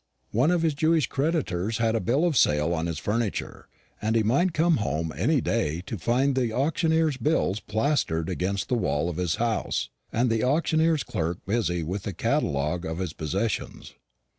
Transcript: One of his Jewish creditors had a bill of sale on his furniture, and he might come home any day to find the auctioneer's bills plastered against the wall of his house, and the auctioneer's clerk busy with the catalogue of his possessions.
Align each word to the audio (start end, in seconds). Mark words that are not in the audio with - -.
One 0.31 0.49
of 0.49 0.63
his 0.63 0.73
Jewish 0.73 1.05
creditors 1.05 1.77
had 1.77 1.93
a 1.95 1.99
bill 1.99 2.25
of 2.25 2.35
sale 2.35 2.73
on 2.73 2.87
his 2.87 2.97
furniture, 2.97 3.67
and 4.01 4.15
he 4.15 4.23
might 4.23 4.51
come 4.51 4.77
home 4.77 5.13
any 5.15 5.41
day 5.41 5.81
to 5.85 5.95
find 5.95 6.33
the 6.33 6.51
auctioneer's 6.51 7.17
bills 7.17 7.59
plastered 7.59 8.27
against 8.27 8.67
the 8.69 8.73
wall 8.73 9.09
of 9.09 9.17
his 9.17 9.35
house, 9.35 9.89
and 10.11 10.31
the 10.31 10.43
auctioneer's 10.43 11.03
clerk 11.03 11.37
busy 11.45 11.83
with 11.83 12.01
the 12.01 12.13
catalogue 12.13 12.83
of 12.83 12.97
his 12.97 13.13
possessions. 13.13 13.93